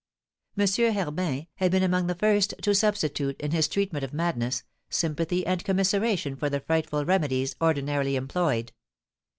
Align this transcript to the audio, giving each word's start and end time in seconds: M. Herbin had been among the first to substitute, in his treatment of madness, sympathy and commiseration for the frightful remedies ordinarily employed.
M. 0.57 0.65
Herbin 0.65 1.45
had 1.57 1.69
been 1.71 1.83
among 1.83 2.07
the 2.07 2.15
first 2.15 2.55
to 2.63 2.73
substitute, 2.73 3.39
in 3.39 3.51
his 3.51 3.67
treatment 3.67 4.03
of 4.03 4.13
madness, 4.13 4.63
sympathy 4.89 5.45
and 5.45 5.63
commiseration 5.63 6.35
for 6.35 6.49
the 6.49 6.59
frightful 6.61 7.05
remedies 7.05 7.55
ordinarily 7.61 8.15
employed. 8.15 8.71